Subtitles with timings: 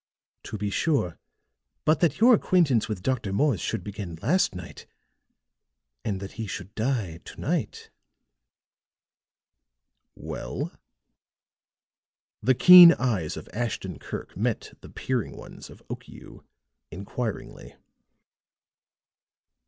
[0.45, 1.19] "To be sure.
[1.85, 3.31] But that your acquaintance with Dr.
[3.31, 4.87] Morse should begin last night,
[6.03, 7.91] and that he should die to night"
[10.15, 10.71] "Well?"
[12.41, 16.43] The keen eyes of Ashton Kirk met the peering ones of Okiu
[16.89, 17.75] inquiringly.